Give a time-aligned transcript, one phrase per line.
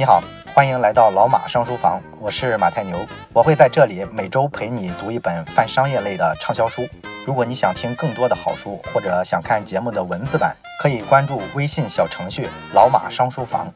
[0.00, 0.22] 你好，
[0.54, 6.86] 欢迎来到老马商书房，我是马太牛，我会在这里每周陪你读一本泛商业类的畅销书。
[7.26, 13.74] 如果你想听更多的好书，或者想看节目的文字版，可以关注微信小程序“老马商书房”。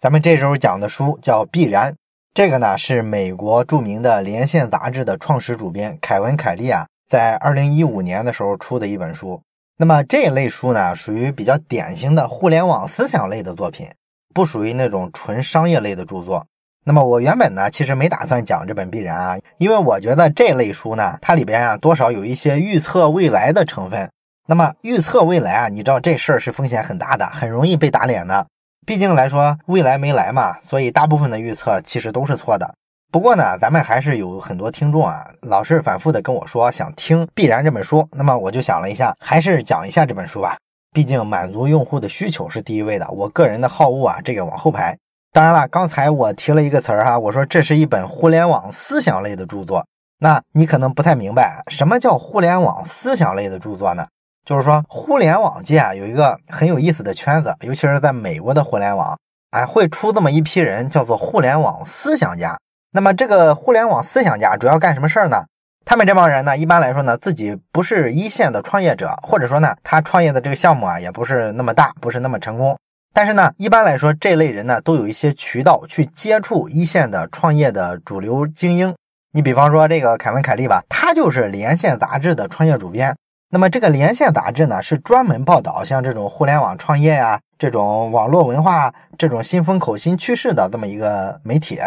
[0.00, 1.92] 咱们这周讲的书叫《必然》，
[2.32, 9.42] 这个呢是美国著名的《连线》杂志的创始主编凯文·凯利啊，在二零一五年的时候出的一本书。
[9.76, 13.86] 那么这一类书呢，属于比较典型的互联网思想类的作品。
[14.34, 16.44] 不属于那种纯商业类的著作。
[16.84, 24.10] 那么我原本呢，其实没打算讲这本《必然》啊，因为我觉得这类书呢，它里边啊多少有一些预测未来的成分。
[24.46, 28.46] 那么预测未来啊，你知道这事儿是风险很大的，很容易被打脸的。
[28.86, 32.74] 毕竟来说，未来没来嘛，所以大部分的预测其实都是错的。
[33.10, 38.06] 不过呢，咱们还是有很多听众啊，老是反复的跟我说想听《必然》这本书。
[38.12, 40.58] 那么我就想了一下，还是讲一下这本书吧。
[40.94, 44.96] 毕竟满足用户的需求是第一位的，我个人的好恶啊，这个往后排。
[45.32, 49.84] 当然了，刚才我提了一个词儿哈，我说这是一本互联网思想类的著作。
[50.20, 54.06] 那你可能不太明白，什么叫互联网思想类的著作呢？
[54.44, 59.18] 就是说，互联网界啊有一个很有意思的圈子，尤其是在美国的互联网，
[59.50, 62.56] 哎，会出这么一批人，叫做互联网思想家。
[62.92, 65.46] 那么这个互联网思想家主要干什么事儿呢？
[65.84, 72.76] 他们这帮人呢，一般来说呢，自己不是一线的创业者，或者说呢，他创业的这个项目啊，也不是那么大，不是那么成功。
[73.12, 78.94] 但是呢，一般来说，这类人呢，都有一些渠道去接触一线的创业的主流精英。
[79.32, 83.14] 你比方说这个凯文·凯利吧，他就是连线杂志的创业主编。
[83.50, 91.78] 那么这个连线杂志呢，是专门报道像这种互联网创业呀、这种网络文化、这种新风口、新趋势的这么一个媒体。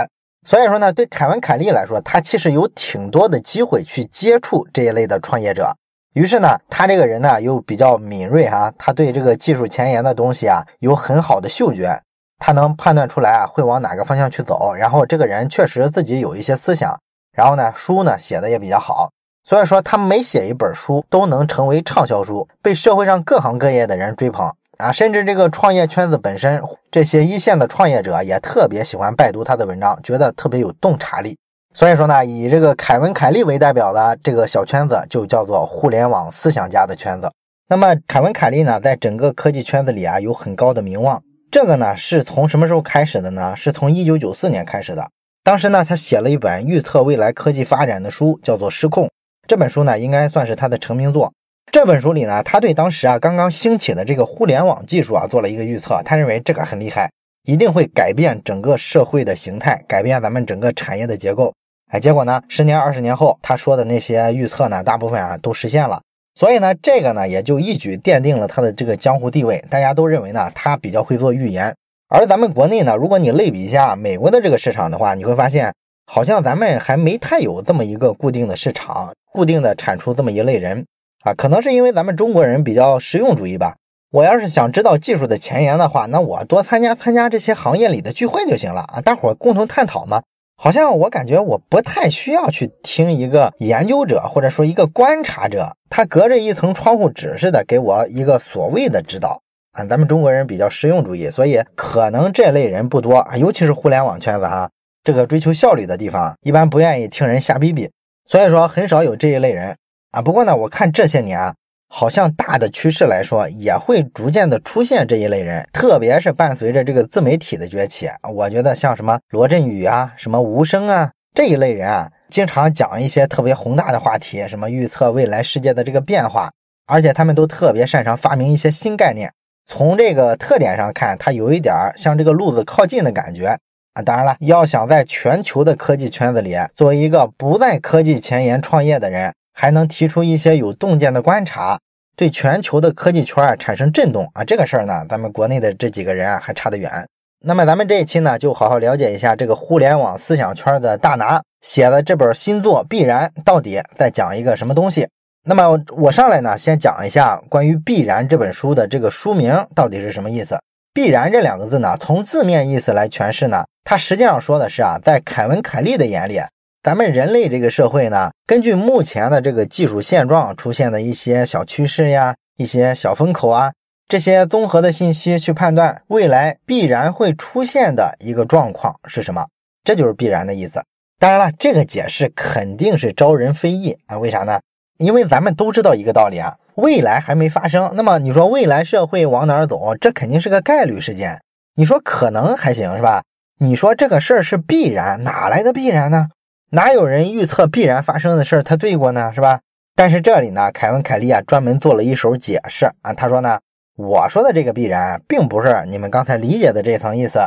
[0.47, 5.75] 所以说呢，对凯文·凯利来说，他其实有挺多的机会去接触这一类的创业者。
[6.13, 12.01] 于是呢，他这个人呢又比较敏锐哈，他对这个技术前沿的东西啊有很好的嗅觉，
[12.39, 14.73] 他能判断出来啊会往哪个方向去走。
[14.73, 16.97] 然后这个人确实自己有一些思想，
[17.33, 19.11] 然后呢书呢写的也比较好。
[19.43, 24.49] 所以说他每写一本书都能成为畅销书，被社会上各行各业的人追捧。
[24.77, 26.61] 啊，甚至这个创业圈子本身，
[26.91, 31.35] 这些一线的创业者也特别喜欢拜读他的文章，觉得特别有洞察力。
[31.73, 37.31] 所以说呢，以这个凯文·凯利为代表的这个小圈子，就叫做互联网思想家的圈子。
[37.69, 41.21] 那么，凯文·凯利呢，在整个科技圈子里啊，有很高的名望。
[41.51, 43.55] 这个呢，是从什么时候开始的呢？
[43.55, 45.09] 是从一九九四年开始的。
[45.43, 49.05] 当时呢，他写了一本预测未来科技发展的书，叫做《失控》。
[49.47, 51.33] 这本书呢，应该算是他的成名作。
[51.69, 56.01] 这本书里呢，他对当时啊刚刚兴起的这个互联网技术啊做了一个预测。
[56.03, 57.11] 他认为这个很厉害，
[57.43, 61.53] 一定会改变整个社会的形态，改变咱们整个产业的结构。
[61.91, 66.01] 哎，结果呢，十年、二十年后，他说的那些预测呢，大部分啊都实现了。
[66.33, 69.63] 所以呢，这个呢也就一举奠定了他的这个江湖地位。
[69.69, 71.75] 大家都认为呢，他比较会做预言。
[72.09, 75.71] 而咱们国内呢，如果你类比一下美国的这个市场的话，你会发现，
[76.07, 80.83] 好像咱们还没太有这么一个固定的市场，固定的产出这么一类人。
[81.23, 83.75] 啊，可能是因为咱们中国人比较实用主义吧。
[84.11, 90.21] 我要是想知道技术的前沿的话，那我多参加参加这些行业里的聚会就行了啊，大伙共同探讨嘛。
[90.59, 99.41] 好像我感觉我不太需要去听一个研究者或者说一个观察者，他隔着一层窗户纸似的给我一个所谓的指导
[99.73, 99.83] 啊。
[99.83, 104.69] 咱们中国人比较实用主义，所以可能这类人不多啊，尤其是互联网圈子哈，
[105.03, 107.91] 这个追求效率的地方，一般不愿意听人瞎逼逼，
[108.25, 109.75] 所以说很少有这一类人。
[110.11, 111.53] 啊，不过呢，我看这些年啊，
[111.89, 126.49] 好像大的趋势来说，也会逐渐的出现这一类人，特别是伴随着这个自媒体的崛起，我觉得像什么罗振宇啊、什么吴声啊这一类人啊，经常讲一些特别宏大的话题，什么预测未来世界的这个变化，
[126.87, 129.31] 而且他们都特别擅长发明一些新概念。
[129.65, 133.57] 从这个特点上看，他有一点向这个路子靠近的感觉
[133.93, 134.01] 啊。
[134.01, 139.33] 当然了，要想在全球的科技圈子里作为一个不在科技前沿创业的人。
[139.59, 141.79] 还能提出一些有洞见的观察，
[142.15, 147.03] 对全球的科技圈啊产生震动啊，这个事儿呢，咱们国内的这几个人啊还差得远。
[147.43, 155.07] 那么咱们这一期呢，就好好了解一下这个互联网思想圈的大拿写的这本新作《必然》到底在讲一个什么东西。
[155.43, 160.59] 那么我上来呢，先讲一下关于《必然》这本书的这个书名到底是什么意思。
[160.93, 166.39] 必然这两个字呢，从字面意思来诠释呢，它实际上说的是啊，在凯文·凯利的眼里。
[166.83, 173.73] 咱们人类这个社会呢，根据目前的这个技术现状出现的一些小趋势呀、一些小风口啊，
[174.07, 179.47] 这些综合的信息去判断未来必然会出现的一个状况是什么，
[179.83, 180.81] 这就是必然的意思。
[181.19, 184.17] 当然了，这个解释肯定是招人非议啊。
[184.17, 184.59] 为啥呢？
[184.97, 191.41] 因为咱们都知道一个道理啊，未来还没发生，那么你说未来社会往哪儿走，这肯定是个概率事件。
[191.75, 193.23] 你说可能还行是吧？
[193.59, 196.27] 你说这个事儿是必然，哪来的必然呢？
[196.71, 199.61] 哪有人预测必然发生的事儿他对过呢，是吧？
[199.95, 203.59] 但是这里呢，凯文·凯利啊专门做了一手解释啊，他说呢，
[203.95, 207.39] 我说的这个必然，并不是你们刚才理解的这层意思。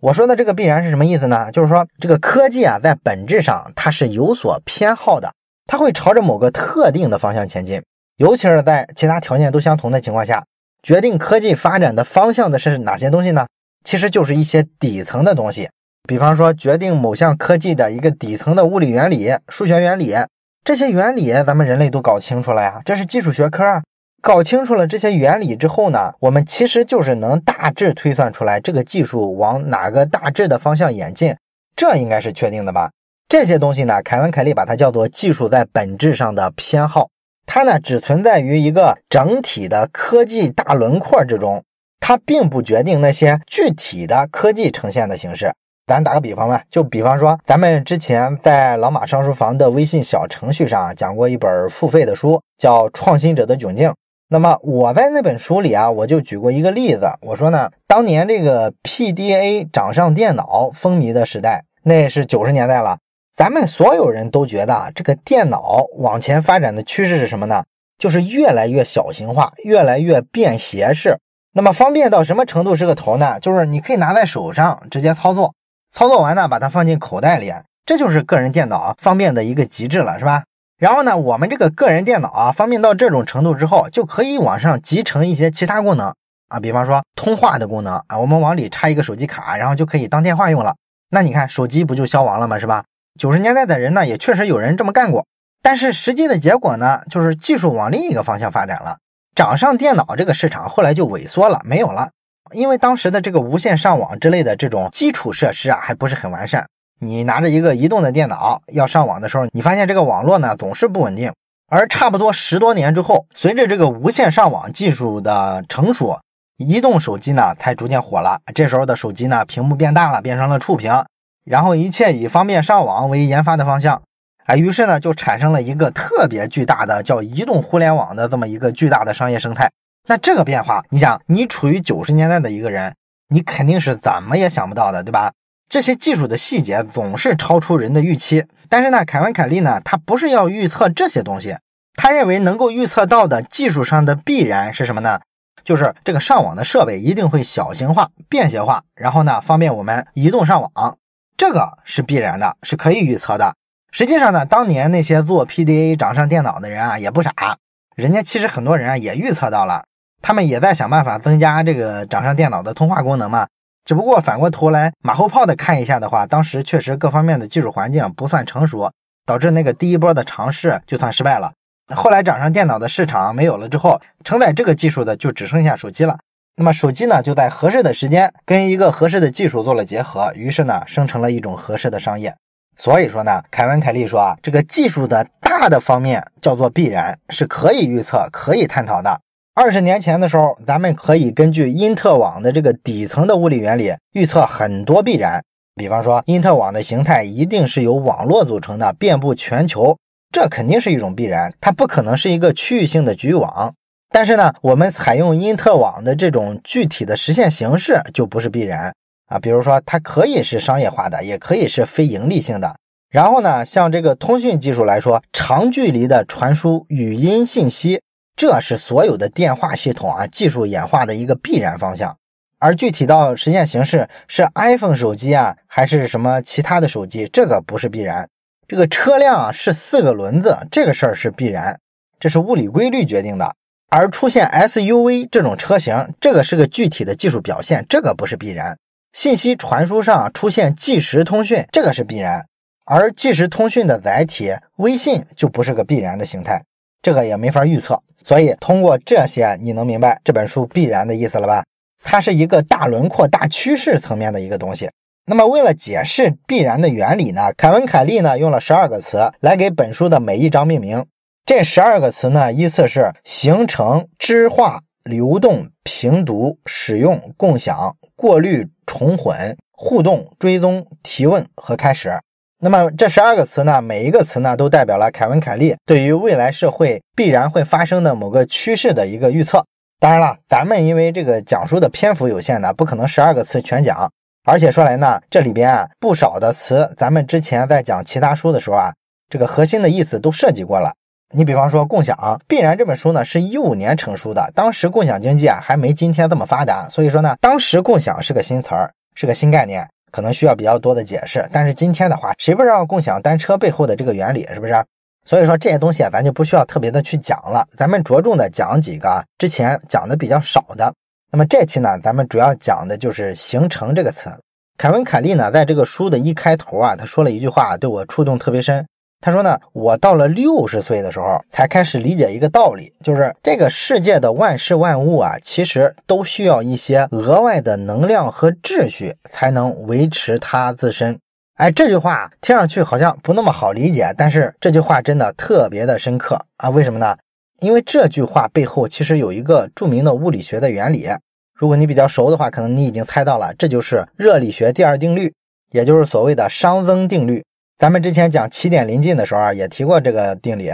[0.00, 1.50] 我说的这个必然是什么意思呢？
[1.50, 5.32] 就是说这个科技啊，在本质上它是有所偏好的，
[5.66, 7.82] 它会朝着某个特定的方向前进，
[8.16, 10.44] 尤其是在其他条件都相同的情况下，
[10.84, 13.48] 决定科技发展的方向的是哪些东西呢？
[13.84, 15.68] 其实就是一些底层的东西，
[16.08, 20.16] 比方说决定某项科技的一个底层的物理原理、数学原理。
[20.64, 23.82] 这些原理咱们人类都搞清楚了呀，这是基础学科啊。
[24.22, 31.36] 搞清楚了这些原理之后呢，我们其实就是能大致推算出来这个技术往哪个大致的方向演进，
[31.76, 32.90] 这应该是确定的吧？
[33.28, 37.10] 这些东西呢，凯文·凯利把它叫做技术在本质上的偏好，
[37.44, 41.62] 它呢只存在于一个整体的科技大轮廓之中，
[42.00, 45.52] 它并不决定那些具体的科技呈现的形式。
[45.88, 53.88] 咱打个比方吧，就比方说，咱们之前在老马上书房的微信小程序上讲过一本付费的书，叫《创新者的窘境》。
[54.28, 62.98] 那么我在那本书里啊，我就举过一个例子，我说呢，当年这个 PDA 掌上电脑风靡的时代，那是九十年代了，
[63.34, 67.64] 咱们所有人都觉得啊这个电脑往前发展的趋势是什么呢？
[67.98, 71.16] 就是越来越小型化，越来越便携式。
[71.54, 73.40] 那么方便到什么程度是个头呢？
[73.40, 75.54] 就是你可以拿在手上直接操作。
[75.92, 77.52] 操作完呢，把它放进口袋里，
[77.86, 80.44] 这就是个人电脑方便的一个极致了，是吧？
[80.78, 86.14] 然后呢，我们这个个人电脑啊，方便到这种程度之后，就可以往上集成一些其他功能
[86.48, 90.76] 啊，比方说通话的功能啊，我们往里插一个手机卡，然后就可以当电话用了。
[91.10, 92.58] 那你看，手机不就消亡了吗？
[92.58, 92.84] 是吧？
[93.18, 95.26] 九十年代的人呢，也确实有人这么干过，
[95.62, 98.98] 但是实际的结果呢，就是技术往另一个方向发展了，
[99.34, 102.10] 掌上电脑这个市场后来就萎缩了，没有了。
[102.52, 106.66] 因为当时的这个无线上网之类的这种基础设施啊，还不是很完善。
[107.00, 111.32] 你拿着一个移动的电脑要上网的时候，你发现这个网络呢总是不稳定。
[111.70, 116.18] 而差不多十多年之后，随着这个无线上网技术的成熟，
[116.56, 118.40] 移动手机呢才逐渐火了。
[118.54, 121.04] 这时候的手机呢，屏幕变大了，变成了触屏，
[121.44, 124.02] 然后一切以方便上网为研发的方向。
[124.46, 129.70] 啊，于是呢就产生了一个特别巨大的叫移动互联网的这么一个巨大的商业生态。
[130.08, 132.94] 那这个变化，你想，你处于九十年代的一个人，
[133.28, 135.32] 你肯定是怎么也想不到的，对吧？
[135.68, 138.46] 这些技术的细节总是超出人的预期。
[138.70, 141.58] 但是呢，凯文·凯利呢，他不是要预测这些东西，
[141.94, 145.20] 他认为能够预测到的技术上的必然是什么呢？
[145.62, 150.96] 就是这个上网的设备一定会小型化、便携化，然后呢，方便我们移动上网，
[151.36, 153.54] 这个是必然的，是可以预测的。
[153.92, 157.58] 实际上呢，当年那些做 PDA 掌上电脑的人啊，也不傻，
[157.94, 159.84] 人家其实很多人啊也预测到了。
[160.20, 163.46] 他们也在想办法增加这个掌上电脑的通话功能嘛，
[163.84, 168.92] 只不过反过头来马后炮的看一下的话，当时确实各方面的技术环境不算成熟，
[169.24, 171.52] 导致那个第一波的尝试就算失败了。
[171.94, 176.18] 后来掌上电脑的市场没有了之后，承载这个技术的就只剩下手机了。
[176.56, 182.34] 那么手机呢，就在合适的时间跟一个合适的技术做了结合，于是呢，生成了一种合适的商业。
[182.76, 189.20] 所以说呢，凯文·凯利说啊，这个技术的大的方面叫做必然，是可以预测、可以探讨的。
[189.60, 195.42] 二十年前的时候，咱们可以根据因特网的这个底层的物理原理预测很多必然。
[195.74, 199.98] 比方说，因特网的形态一定是由网络组成的，遍布全球，
[200.30, 203.74] 这肯定是一种必然，它不可能是一个区域性的局域网。
[204.10, 208.94] 但是呢，我们采用因特网的这种具体的实现形式就不是必然
[209.26, 209.40] 啊。
[209.40, 212.76] 比如说，它可以是商业化的，也可以是非盈利性的。
[213.10, 218.00] 然后呢，像这个通讯技术来说，长距离的传输语音信息。
[218.38, 222.16] 这是所有的电话系统啊技术演化的一个必然方向，
[222.60, 228.28] 而具体到实现形式是 iPhone 手机啊，还是什么其他的手机，这个不是必然。
[228.68, 231.80] 这个车辆啊是四个轮子，这个事儿是必然，
[232.20, 233.56] 这是物理规律决定的。
[233.90, 238.78] 而出现 SUV 这种车型，这个是个具体的技术表现，这个不是必然。
[239.12, 242.46] 信息传输上出现即时通讯，这个是必然，
[242.84, 246.62] 而即时通讯的载体微信就不是个必然的形态，
[247.02, 248.00] 这个也没法预测。
[248.28, 251.64] 所以，通过这些，你能明白这本书必然的意思了吧？
[252.02, 254.90] 它是一个大轮廓、大趋势层面的一个东西。
[255.24, 261.06] 那么，为了解释必然的原理呢，凯文·凯利呢用了十二个词来给本书的每一章命名。
[261.46, 272.12] 这十二个词呢，依次是形成、知化、流动、平读、使用、共享、过滤、重混、互动、追踪、提问和开始。
[272.60, 279.64] 那么这十二个词呢，每一个词呢都代表了凯文·凯利对于未来社会必然会发生的某个趋势的一个预测。
[280.00, 284.10] 当然了，咱们因为这个讲述的篇幅有限呢，不可能十二个词全讲。
[284.44, 288.92] 而且说来呢，这里边啊不少的词，咱们之前在讲其他书的时候啊，
[289.28, 290.92] 这个核心的意思都涉及过了。
[291.32, 301.48] 你比方说共享，必然这本书呢是一五年成书的，当时共享经济啊还没今天这么发达，所以说呢，当时共享是个新词儿，是个新概念，可能需要比较多的解释。
[301.52, 304.84] 但是今天的话，谁不知道共享单车背后的这个原理，是不是？
[305.24, 310.92] 所以说这些东西啊，咱就不需要特别的去讲了，咱们着重的讲几个之前讲的比较少的。
[311.30, 314.30] 那么这期呢，咱们主要讲的就是“形成”这个词。
[314.78, 318.86] 凯文·凯利呢，在这个书的一开头啊，他说了一句话，对我触动特别深。
[319.20, 331.18] 他说呢，我到了六十岁的时候，才开始理解一个道理，就是这个世界的万事万物啊，其实都需要一些额外的能量和秩序，才能维持它自身。
[331.56, 336.70] 哎，这句话听上去好像不那么好理解，但是这句话真的特别的深刻啊！
[336.70, 337.16] 为什么呢？
[337.58, 341.08] 因为这句话背后其实有一个著名的物理学的原理。
[341.52, 345.34] 如果你比较熟的话，可能你已经猜到了，这就是热力学第二定律，
[345.72, 347.44] 也就是所谓的熵增定律。
[347.78, 350.72] 咱们之前讲起点临近的时候啊，也提过这个定理。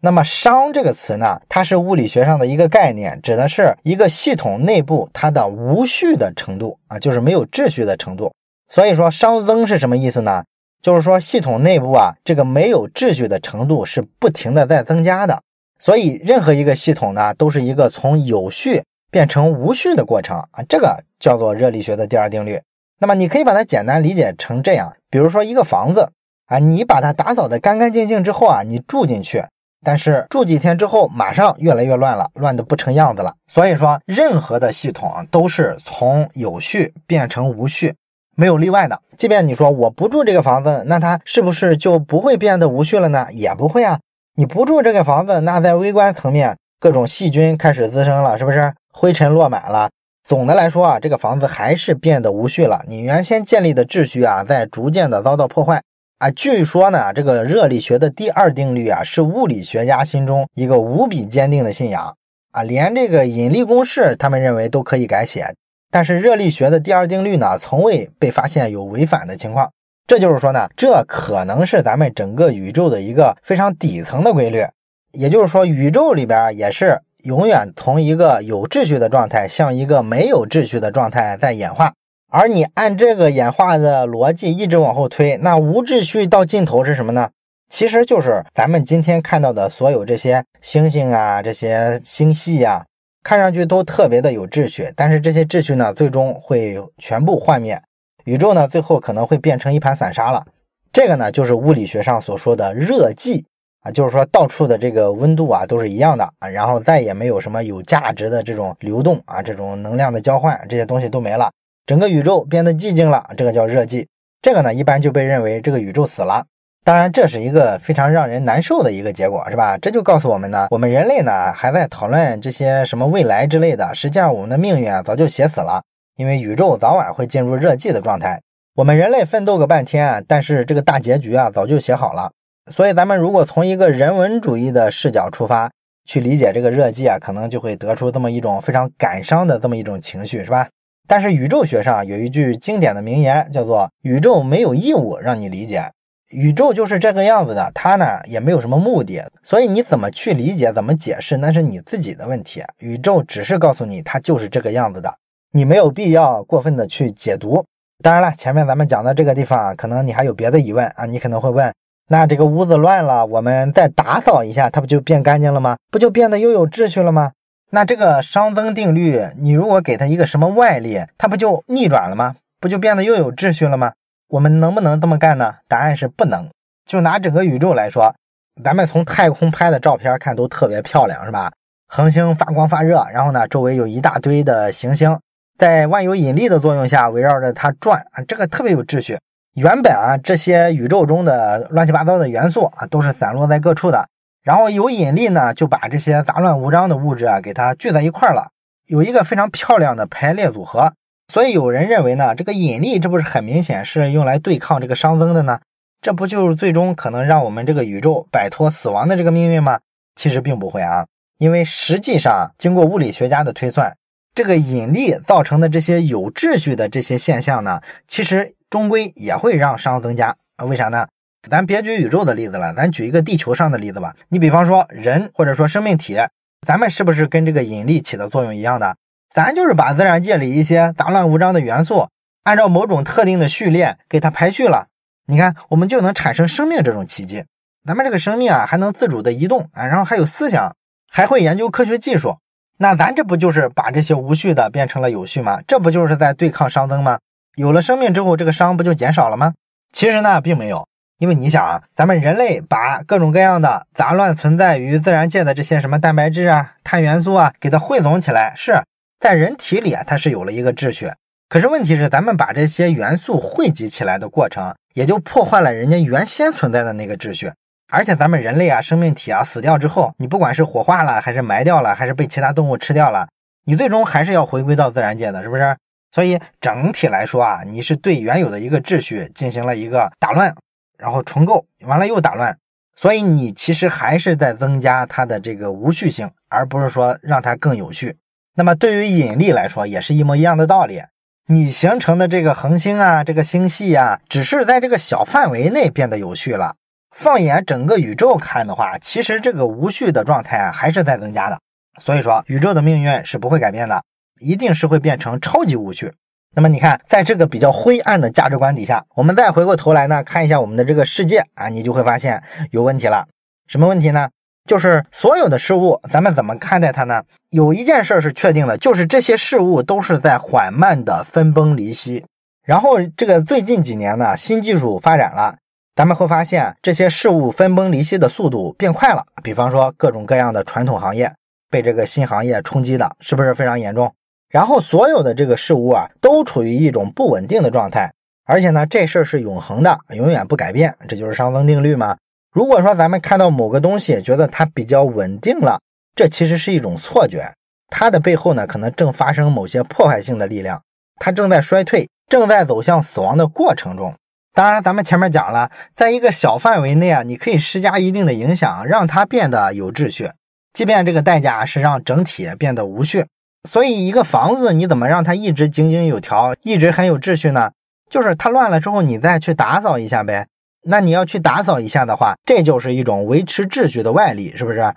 [0.00, 8.32] 那么熵这个词呢，它是物理学上的一个概念，指的是一个系统内部它的无序的程度啊，就是没有秩序的程度。
[8.72, 10.44] 所以说熵增是什么意思呢？
[10.80, 15.42] 就是说系统内部啊，这个没有秩序的程度是不停的在增加的。
[15.78, 18.82] 所以任何一个系统呢，都是一个从有序。
[19.08, 22.60] 变成无序的过程啊，这个叫做热力学的第二定律。
[22.98, 26.10] 那么你可以把它简单理解成这样：比如说一个房子
[26.46, 29.44] 啊，你把它打扫的干干净净之后啊，你住进去，
[29.84, 33.34] 但是住几天之后，马上越来越乱了，乱的不成样子了。
[33.46, 37.94] 所以说，任何的系统都是从有序变成无序，
[38.36, 39.00] 没有例外的。
[39.16, 43.26] 即便你说我不住这个房子，那它是不是就不会变得无序了呢？
[43.32, 43.98] 也不会啊。
[44.36, 48.72] 你不住这个房子，那在微观层面，各种细菌开始滋生了，是不是？
[48.92, 49.90] 灰尘落满了。
[50.22, 52.84] 总的来说啊，这个房子还是变得无序了。
[52.86, 55.82] 你原先建立的秩序啊，在逐渐的遭到破坏
[56.18, 56.30] 啊。
[56.30, 62.16] 据说呢，这个热力学的第二定律啊，是物理学家心中一个无比坚定的信仰
[62.52, 62.62] 啊。
[62.62, 65.54] 连这个引力公式，他们认为都可以改写。
[65.90, 69.70] 但是热力学的第二定律呢，从未被发现有违反的情况。
[70.06, 74.64] 这就是说呢，这可能是咱们整个宇宙的一个非常底层的规律。
[75.12, 77.00] 也就是说，宇宙里边也是。
[77.22, 81.92] 永远从一个有秩序的状态向一个没有秩序的状态在演化，
[82.28, 87.30] 而你按这个演化的逻辑一直往后推，那无秩序到尽头是什么呢？
[87.68, 92.84] 其实就是咱们今天看到的所有这些星星啊，这些星系呀，
[93.22, 97.80] 看上去都特别的有秩序，但是这些秩序呢，最终会全部幻灭，
[98.24, 100.46] 宇宙呢，最后可能会变成一盘散沙了。
[100.92, 103.44] 这个呢，就是物理学上所说的热寂。
[103.80, 111.52] 啊，就是说到处的这个温度啊都是一样的啊，然后再也没有什么有价值的这种流动啊，这种能量的交换，这些东西都没了，
[111.86, 114.06] 整个宇宙变得寂静了，这个叫热寂。
[114.42, 116.44] 这个呢，一般就被认为这个宇宙死了。
[116.84, 119.78] 当然，这是一个非常让人难受的一个结果，是吧？
[119.78, 125.82] 这就告诉我们呢，我们人类呢还在讨论这些什么未来之类的，实际上我们的命运啊早就写死了，
[126.16, 128.40] 因为宇宙早晚会进入热寂的状态。
[128.74, 132.32] 我们人类奋斗个半天，但是这个大结局啊早就写好了。
[132.72, 135.70] 所以，咱们如果从一个人文主义的视角出发
[136.04, 140.68] 去理解这个热寂啊，可能就会得出这么一种非常感伤的这么一种情绪，是吧？
[141.06, 145.84] 但是宇宙学上有一句经典的名言，叫做“宇宙没有义务让你理解，
[146.30, 152.62] 宇宙就是这个样子的，它呢也没有什么目的，所以你怎么去理解、怎么解释，那是你自己的问题。
[152.78, 155.14] 宇宙只是告诉你它就是这个样子的，
[155.52, 157.64] 你没有必要过分的去解读。
[158.02, 161.72] 当然了，前面咱们讲到这个地方，可能你还有别的疑问啊，你可能会问。
[162.08, 165.76] 那这个屋子乱了，我们再打扫一下，它不就变干净了吗？
[165.90, 167.32] 不就变得又有秩序了吗？
[167.70, 172.36] 那这个熵增定律，你如果给它一个什么外力，它不就逆转了吗？
[172.60, 173.92] 不就变得又有秩序了吗？
[174.28, 175.56] 我们能不能这么干呢？
[175.68, 176.48] 答案是不能。
[176.84, 178.14] 就拿整个宇宙来说，
[178.62, 181.52] 咱们从太空拍的照片看都特别漂亮，是吧？
[181.88, 185.18] 恒星发光发热，然后呢，周围有一大堆的行星，
[185.58, 189.18] 在万有引力的作用下围绕着它转啊，这个特别有秩序。
[189.54, 194.08] 原本啊，这些宇宙中的乱七八糟的元素啊，都是散落在各处的。
[194.46, 198.52] 然后有引力呢，就把这些杂乱无章的物质啊，给它聚在一块儿了，
[198.86, 200.94] 有一个非常漂亮的排列组合。
[201.32, 205.58] 所以有人认为呢，这个引力这不是很明显是用来对抗这个熵增的呢？
[206.00, 209.80] 这不就是最终可能让我们这个宇宙摆脱死亡的这个命运吗？
[210.14, 211.06] 其实并不会啊，
[211.38, 213.96] 因为实际上经过物理学家的推算，
[214.32, 218.54] 这个引力造成的这些有秩序的这些现象呢，其实。
[218.68, 220.64] 终归也会让熵增加啊？
[220.64, 221.06] 为啥呢？
[221.50, 224.14] 咱别举宇宙的例子了，咱举一个地球上的例子吧。
[224.28, 226.18] 你比方说人或者说生命体，
[226.66, 228.96] 咱们是不是跟这个引力起的作用一样的？
[229.34, 232.08] 咱就是把自然界里一些杂乱无章的元素，
[232.44, 234.86] 按照某种特定的序列给它排序了，
[235.26, 237.44] 你看我们就能产生生命这种奇迹。
[237.86, 240.74] 咱们这个生命啊，还能自主的移动啊，然后还有思想，
[241.08, 242.38] 还会研究科学技术。
[242.78, 245.60] 那咱这不就是把这些无序的变成了有序吗？
[245.66, 247.18] 这不就是在对抗熵增吗？
[247.54, 249.54] 有了生命之后，这个熵不就减少了吗？
[249.92, 250.86] 其实呢，并没有，
[251.18, 258.82] 因为你想啊，咱们人类把各种各样的杂乱存在于自然界的这些什么蛋白质啊、碳元素啊，给它汇总起来，是
[259.18, 261.10] 在人体里啊，它是有了一个秩序。
[261.48, 267.50] 可是问题是，咱们把这些元素汇集起来的过程，也就破坏了人家原先存在的那个秩序。
[267.88, 273.28] 而且咱们人类啊，生命体啊，死掉之后，你不管是火化了，还是埋掉了，还是被其他动物吃掉了，
[273.64, 275.76] 你最终还是要回归到自然界的，是不是？
[276.10, 280.52] 所以整体来说啊，你是对原有的一个秩序进行了一个打乱，
[280.96, 282.58] 然后重构，完了又打乱，
[282.94, 288.16] 所以你其实还是在增加它的这个无序性，而不是说让它更有序。
[288.54, 291.02] 那么对于引力来说，也是一模一样的道理。
[291.48, 296.74] 你形成的这个恒星啊，这个星系啊，只是在这个小范围内变得有序了。
[297.14, 301.58] 放眼整个宇宙看的话，其实这个无序的状态啊还是在增加的。
[302.00, 304.02] 所以说，宇宙的命运是不会改变的，
[304.40, 306.12] 一定是会变成超级无序。
[306.56, 313.26] 那么你看，在这个比较灰暗的价值观底下，我们再回过头来呢，看一下我们的这个世界啊，你就会发现有问题了。
[313.66, 314.30] 什么问题呢？
[314.66, 317.22] 就是所有的事物，咱们怎么看待它呢？
[317.50, 322.24] 有一件事是确定的，就是这些事物都是在缓慢的分崩离析。
[322.64, 325.58] 然后这个最近几年呢，新技术发展了。
[325.94, 331.34] 咱们会发现这些事物分崩离析的速度变快了，比方说各种各样的传统行业
[331.70, 334.14] 被这个新行业冲击的，是不是非常严重？
[334.56, 338.14] 然后所有的这个事物啊，都处于一种不稳定的状态，
[338.46, 342.16] 而且呢，这事儿是永恒的，永远不改变，这就是熵增定律嘛。
[342.54, 345.82] 如果说咱们看到某个东西，觉得它比较稳定了，
[346.14, 347.52] 这其实是一种错觉，
[347.90, 350.80] 它的背后呢，可能正发生某些破坏性的力量，
[351.20, 354.14] 它正在衰退，正在走向死亡的过程中。
[354.54, 360.30] 当然，咱们前面讲了，在一个小范围内啊，你可以施加一定的影响，让它变得有秩序，
[360.72, 363.26] 即便这个代价是让整体变得无序。
[363.66, 367.72] 所以，一个房子你怎么让它一直井井有条，一直很有秩序呢？
[368.08, 370.46] 就是它乱了之后，你再去打扫一下呗。
[370.82, 374.94] 那你要去打扫一下的话，这就是一种维持秩序的外力，是不是？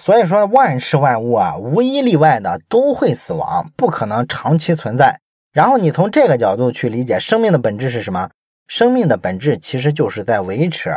[0.00, 5.20] 所以说，万事万物啊，无一例外的都会死亡，不可能长期存在。
[5.52, 8.30] 然后你从这个角度去理解生命的本质是什么？
[8.66, 10.90] 生命的本质其实就是在维持，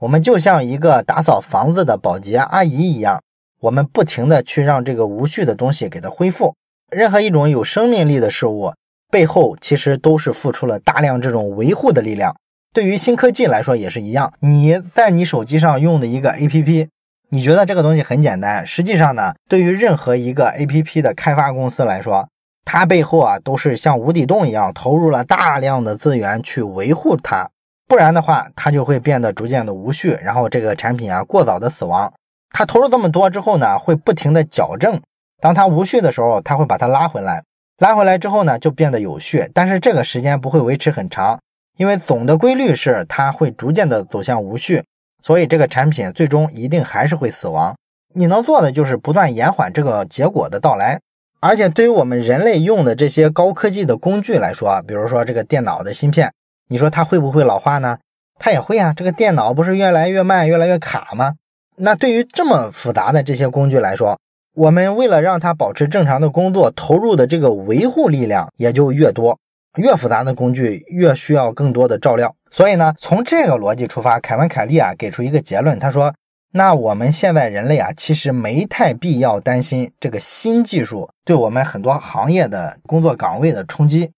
[0.00, 3.22] 我们就像一个打扫房子的保洁阿姨一样，
[3.60, 6.54] 我们不停的去让这个无序的东西给它恢复。
[6.92, 8.72] 任何一种有生命力的事物
[9.10, 12.34] 背后，其实都是付出了大量这种维护的力量。
[12.74, 16.88] 对于新科技来说也是一样，你在你手机上用的一个 APP，
[17.30, 22.26] 你觉得这个东西很简单，实际上呢，对于任何一个 APP 的开发公司来说，
[22.64, 27.50] 它背后啊，都是像无底洞一样投入了大量的资源去维护它，
[27.86, 32.10] 不然的话，它就会变得逐渐的无序，然后这个产品啊过早的死亡。
[32.50, 35.00] 它投入这么多之后呢，会不停的矫正，
[35.42, 37.42] 当它无序的时候，它会把它拉回来，
[37.78, 41.40] 拉回来之后呢，就变得有序，但是这个时间不会维持很长，
[41.76, 44.84] 因为总的规律是它会逐渐的走向无序，
[45.20, 47.74] 所以这个产品最终一定还是会死亡。
[48.14, 51.00] 你能做的就是不断延缓这个结果的到来。
[51.40, 56.32] 而且对于我们人类用的这些高科技的工具来说，比如说这个电脑的芯片，
[56.68, 57.98] 你说它会不会老化呢？
[58.38, 58.92] 它也会啊。
[58.96, 61.32] 这个电脑不是越来越慢、越来越卡吗？
[61.74, 64.20] 那对于这么复杂的这些工具来说，
[64.54, 69.38] 我们为了让它保持正常的工作，投入的这个维护力量也就越多。
[69.78, 72.34] 越复杂的工具越需要更多的照料。
[72.50, 76.12] 所以呢，从这个逻辑出发，凯文·凯利啊给出一个结论，他说。
[76.54, 84.10] 那我们现在人类啊，其实没太必要担心这个新技术对我们很多行业的工作岗位的冲击。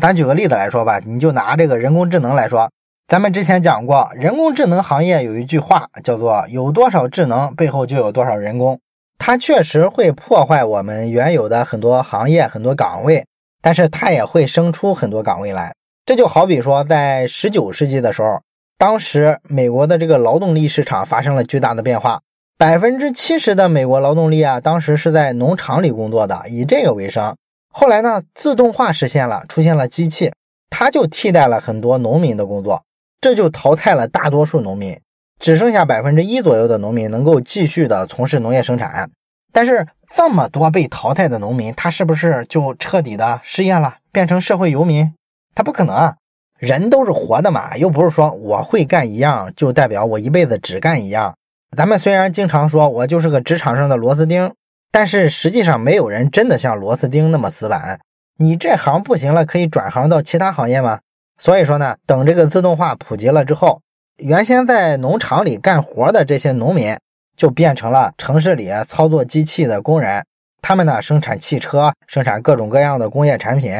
[0.00, 2.70] 咱举个例子来说吧，你就拿这个人工智能来说，
[3.08, 8.80] 咱们之前讲过，人工智能行业有一句话叫做“有多少智能，背后就有多少人工”。
[9.24, 13.24] 它确实会破坏我们原有的很多行业、很多岗位，
[13.60, 15.72] 但是它也会生出很多岗位来。
[16.04, 18.40] 这就好比说，在十九世纪的时候。
[18.76, 22.20] 当时美国的这个劳动力市场发生了巨大的变化，
[22.58, 27.36] 百分之七十的美国劳动力啊，当时是在农场里工作的，以这个为生。
[27.72, 30.32] 后来呢，自动化实现了，出现了机器，
[30.68, 32.82] 它就替代了很多农民的工作，
[33.20, 34.98] 这就淘汰了大多数农民，
[35.42, 39.10] 只剩下百分之一左右的农民能够继续的从事农业生产。
[39.52, 45.12] 但是这么多被淘汰的农民，他是不是就彻底的失业了，变成社会游民？
[45.52, 46.14] 他不可能啊。
[46.60, 51.34] 人都是活的嘛，又不是说我会干一样就代表我一辈子只干一样。
[51.76, 54.54] 咱们虽然经常说我就是个职场上的螺丝钉，
[54.92, 57.98] 但是实际上没有人真的像螺丝钉那么死板。
[58.38, 61.00] 你这行不行了，可以转行到其他行业吗？
[61.36, 63.80] 所以说呢，等这个自动化普及了之后，
[64.18, 66.96] 原先在农场里干活的这些农民，
[67.36, 70.24] 就变成了城市里操作机器的工人。
[70.60, 73.74] 他们呢，生产汽车，生产各种各样的工业产品。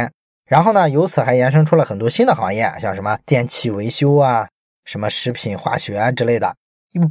[0.48, 4.48] 然后呢，由此还延伸出了很多新的行业，像什么电器维修啊，
[4.84, 6.54] 什么食品化学之类的，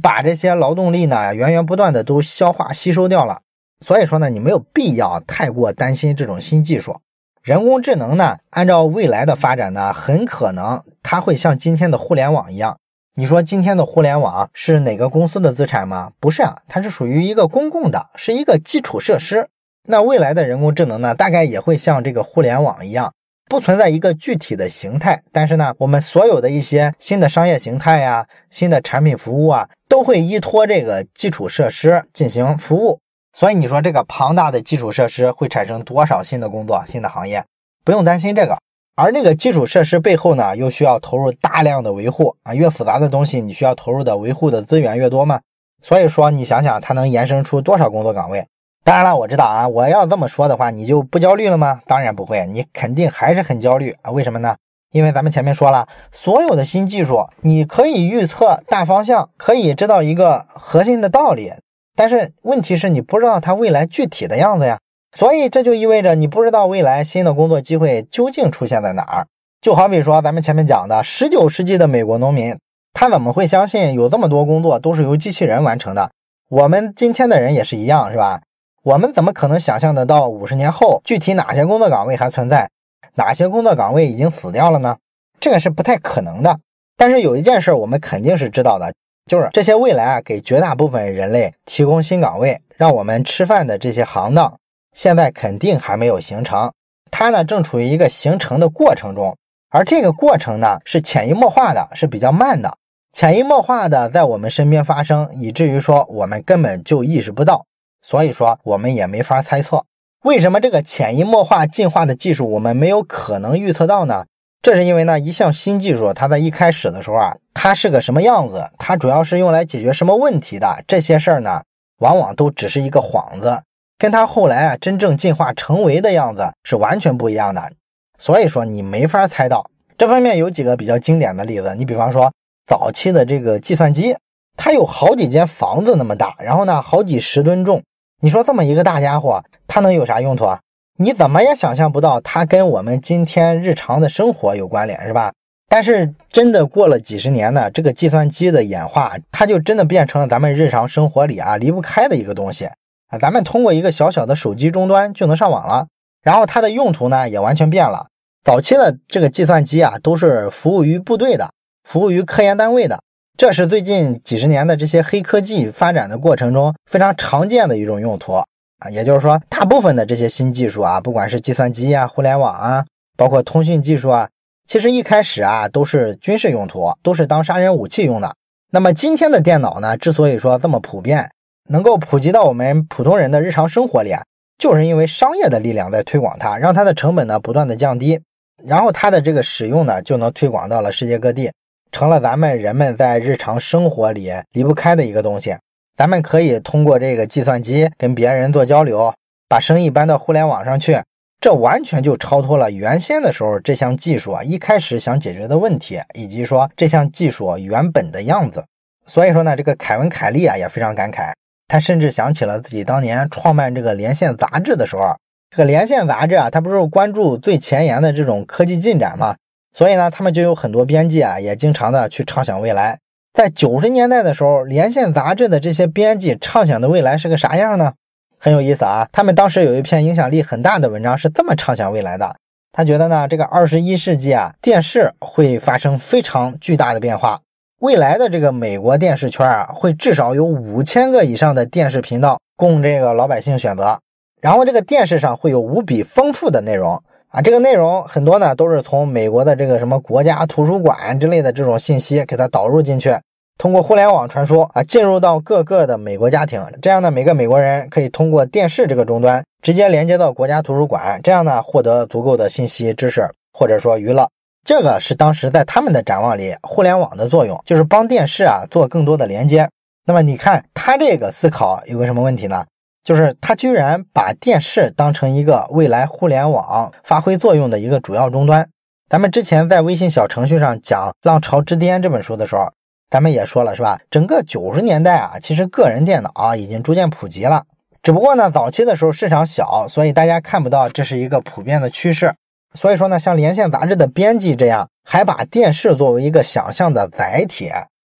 [0.02, 3.40] 把这些劳动力呢，源源不断的都消化吸收掉了。
[3.84, 7.00] 所以说呢，你没有必要太过担心这种新技术。
[7.42, 12.78] 人工智能呢，按照未来的发展呢，很可能它会像今天的互联网一样。
[13.14, 16.12] 你说今天的互联网是哪个公司的资产吗？
[16.18, 19.50] 不是啊，它是属于一个公共的，是一个基础设施。
[19.86, 23.12] 那未来的人工智能呢，大概也会像这个互联网一样。
[23.50, 32.98] 不存在一个具体的形态，但是呢，我们所有的一些新的商业形态呀、新的产品服务啊，都会依托这个基础设施进行服务。
[33.34, 37.44] 所以你说这个庞大的基础设施会产生多少新的工作、新的行业？
[37.84, 38.56] 不用担心这个。
[38.94, 45.40] 而那个基础设施背后呢，又需要投入大量的维护啊，越复杂的东西，你需要投入的维护的资源越多嘛。
[45.82, 48.46] 所以说，你想想它能延伸出多少工作岗位？
[48.84, 51.80] 当然了，我知道啊，我要这么说的话，你就不焦虑了吗？
[51.86, 54.10] 当然不会，你肯定还是很焦虑啊。
[54.10, 54.56] 为什么呢？
[54.92, 61.50] 因为咱们前面说了，所有的新技术，你可以预测大方向，可以知道一个核心的道理，
[61.96, 64.78] 但是问题是你不知道它未来具体的样子呀。
[65.14, 69.26] 所以这就意味着你不知道未来新的工作机会究竟出现在哪儿。
[69.60, 72.58] 就好比说咱们前面讲的，十九世纪的美国农民，
[72.92, 76.10] 他怎么会相信有这么多工作都是由机器人完成的？
[76.48, 78.40] 我们今天的人也是一样，是吧？
[78.82, 82.68] 我们怎么可能想象得到五十年后具体哪些工作岗位还存在，
[83.14, 84.96] 哪些工作岗位已经死掉了呢？
[85.38, 86.58] 这个是不太可能的。
[86.96, 88.92] 但是有一件事我们肯定是知道的，
[89.30, 94.58] 就是这些未来啊给绝大部分人类提供新岗位，让我们吃饭的这些行当，
[94.92, 96.72] 现在肯定还没有形成，
[97.10, 99.36] 它呢正处于一个形成的过程中，
[99.70, 102.76] 而这个过程呢是潜移默化的，是比较慢的，
[103.12, 107.66] 潜移默化的在我们身边发生，以至于说我们根本就意识不到。
[108.04, 109.84] 所以说，我们也没法猜测
[110.24, 114.26] 为什么这个潜移默化进化的技术我们没有可能预测到呢？
[114.60, 121.62] 这是因为呢，一项新技术它在一开始的时候啊，它是个什么样子，它主要是用来解决什么问题的，这些事儿呢，
[121.98, 123.62] 往往都只是一个幌子，
[123.98, 127.72] 跟它后来啊真正进化成为的样子是完全不一样的。
[128.18, 129.66] 所以说，你没法猜到。
[129.98, 132.32] 这方面有几个比较经典的例子，你比方说
[132.66, 134.16] 早期的这个计算机，
[134.56, 137.82] 它有好几间房子那么大，然后呢，好几十吨重。
[138.20, 140.60] 你说这么一个大家伙，它能有啥用途啊？
[140.98, 145.32] 你怎么也想象不到它跟我们今天日常的生活有关联，是吧？
[145.68, 152.68] 但是真的过了几十年呢，这个计算机的演化，它就真的变成了咱们日常生活里啊离不开的一个东西
[153.12, 153.18] 啊。
[153.18, 155.86] 咱们通过一个小小的手机终端就能上网了，
[156.22, 158.08] 然后它的用途呢也完全变了。
[158.42, 161.52] 早期的这个计算机啊，都是服务于部队的，
[161.88, 163.00] 服务于科研单位的。
[163.36, 168.44] 这是最近几十年的这些黑科技发展的过程中非常常见的一种用途啊，
[168.90, 172.84] 也就是说，大部分的这些新技术啊，不管是计算机啊、互联网啊，
[173.16, 174.28] 包括通讯技术啊，
[174.68, 178.34] 其实一开始啊都是军事用途，都是当杀人武器用的。
[178.70, 181.30] 那么今天的电脑呢，之所以说这么普遍，
[181.68, 184.22] 能够普及到我们普通人的日常生活里啊，
[184.58, 188.20] 就是因为商业的力量在推广它，让它的成本呢不断的降低，
[188.64, 191.50] 然后它的这个使用呢就能推广到了世界各地。
[191.90, 195.54] 成了咱们人们在日常生活里离不开的一个东西。
[195.94, 199.12] 咱们可以通过这个计算机跟别人做交流，
[199.46, 200.98] 把生意搬到互联网上去，
[201.38, 208.64] 这完全就超脱了原先的时候这项技术啊一开始想解决的问题，以及说这项技术原本的样子。
[209.06, 211.30] 所以说呢，这个凯文·凯利啊也非常感慨，
[211.72, 215.16] 他甚至想起了自己当年创办这个《连线》杂志的时候，
[215.50, 219.36] 这个《连线》杂志啊，它不是关注最前沿的这种科技进展吗？
[219.72, 222.98] 所以呢，他们就有很多编辑啊，也经常的去畅想未来。
[223.32, 227.94] 在九十年代的时候，《连线》杂志的这些编辑畅想的未来是个啥样呢？
[228.38, 229.08] 很有意思啊。
[229.10, 232.36] 他们当时有一篇影响力很大的文章是这么畅想未来的：
[232.70, 237.40] 他觉得呢，这个二十一世纪啊，电视会发生非常巨大的变化。
[237.82, 243.98] 未来的这个美国电视圈啊，会至少有五千个以上的电视频道供这个老百姓选择，
[244.40, 247.02] 然后这个电视上会有无比丰富的内容。
[247.30, 253.18] 啊，这个内容很多呢，都是从美国的这个什么国家图书馆之类的这种信息给它导入进去，
[253.58, 256.64] 通过互联网传输啊，进入到各个的美国家庭。
[256.80, 264.28] 这样呢，每个美国人可以通过电视这个终端直接连接到国家图书馆，这样呢，获得足够的信息知识或者说娱乐。
[264.74, 269.68] 这个是当时在他们的展望里，互联网的作用就是帮电视啊做更多的连接。
[270.06, 272.64] 那么你看他这个思考有个什么问题呢？
[273.04, 278.66] 就是他居然把电视当成一个未来互联网发挥作用的一个主要终端。
[279.10, 282.72] 咱们之前在微信小程序上讲《浪潮之巅》这本书的时候，
[283.10, 284.00] 咱们也说了，是吧？
[284.10, 287.64] 整个九十年代啊，其实个人电脑啊已经逐渐普及了，
[288.02, 292.32] 只不过呢，早期的时候市场小，所以大家看不到这是一个普遍的趋势。
[292.74, 297.70] 所以说呢，像《连线》杂志的编辑这样，还把电视作为一个想象的载体，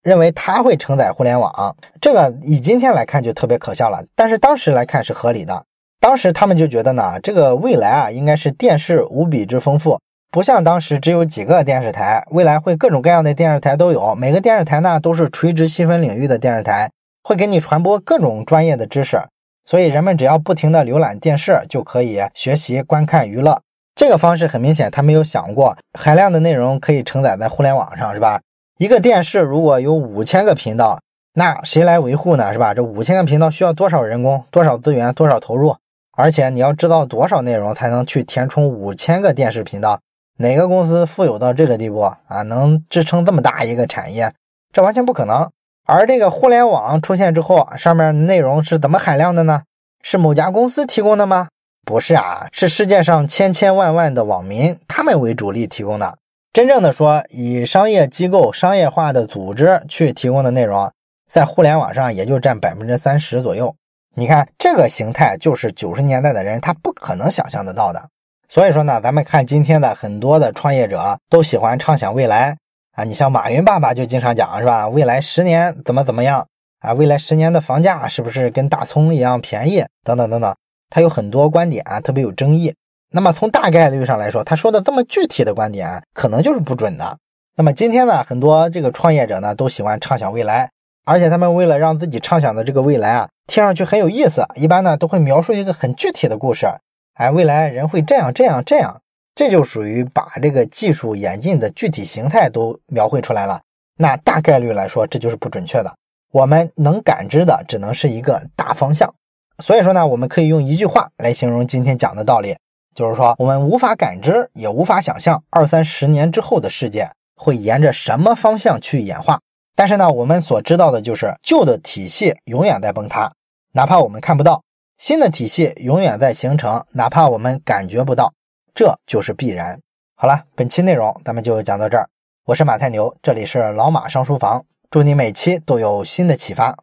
[0.03, 4.05] 认为它会承载互联网，这个以今天来看就特别可笑了。
[4.15, 5.65] 但是当时来看是合理的，
[6.01, 9.99] 当时他们就觉得呢，这个未来啊，应该是电视无比之丰富。
[10.31, 16.91] 不像当时只有几个电视台，未来会各种各样的电视台都有，每个电视台呢都是垂直细分领域的电视台，
[17.23, 19.21] 会给你传播各种专业的知识，
[19.67, 23.61] 所以人们只要不停的浏览电视就可以学习、观看、娱乐。
[23.95, 28.41] 这个方式很明显，他没有想过海量的内容可以承载在互联网上，是吧？
[28.79, 31.01] 一个电视如果有五千个频道，
[31.35, 32.53] 那谁来维护呢？
[32.53, 32.75] 是吧？
[32.75, 35.77] 这五千个频道需要多少人工、多少资源、多少投入？
[36.17, 40.01] 而且你要知道多少内容才能去填充五千个电视频道？
[40.39, 42.43] 哪个公司富有到这个地步啊？
[42.43, 44.33] 能支撑这么大一个产业？
[44.73, 45.51] 这完全不可能。
[45.87, 49.63] 而这个互联网出现之后，上面内容是怎么海量的呢？
[50.03, 51.49] 是某家公司提供的吗？
[51.85, 56.17] 不是啊，是世界上千千万万的网民他们为主力提供的。
[56.53, 60.93] 真正的说，以商业机构、商业化的组织去提供的内容，
[61.31, 63.75] 在互联网上也就占百分之三十左右。
[64.15, 68.09] 你看这个形态，就是九十年代的人他不可能想象得到的。
[68.49, 72.57] 所以说呢，咱们看今天的很多的创业者都喜欢畅想未来
[72.93, 74.87] 啊，你像马云爸爸就经常讲是吧？
[74.89, 76.47] 未来十年怎么怎么样
[76.81, 76.93] 啊？
[76.93, 79.83] 未来十年的房价是不是跟大葱一样便宜？
[80.05, 80.55] 等等等等，
[80.93, 82.75] 他有很多观点啊，特别有争议。
[83.11, 87.17] 那么从大概率上来说，他说的这么具体的观点可能就是不准的。
[87.57, 90.71] 那么今天呢，很多这个创业者呢都喜欢畅想未来，
[91.07, 96.67] 而且他们为了让自己畅想的这个未来啊听上去很有意思，一般呢都会描述一个很具体的故事。
[97.15, 99.01] 哎，未来人会这样这样这样，
[99.35, 103.63] 这就属于把这个技术演进的具体形态都描绘出来了。
[103.99, 105.95] 那大概率来说，这就是不准确的。
[106.33, 109.15] 我们能感知的只能是一个大方向。
[109.63, 112.57] 所以说呢，我们可以用一句话来形容今天讲的道理，
[112.97, 119.39] 就是说我们无法感知，也无法想象二三十年之后的世界会沿着什么方向去演化。
[119.77, 123.31] 但是呢，我们所知道的就是旧的体系永远在崩塌，
[123.73, 124.65] 哪怕我们看不到。
[124.99, 128.35] 新的体系永远在形成，哪怕我们感觉不到，
[128.75, 129.79] 这就是必然。
[130.17, 132.09] 好了，本期内容咱们就讲到这儿。
[132.47, 136.77] 我是马太牛，这里是老马上书房，祝你每期都有新的启发。